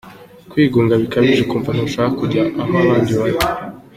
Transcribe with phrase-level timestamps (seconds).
[0.51, 3.39] Kwigunga bikabije ukumva ntushaka kujya ahoa abandi bari.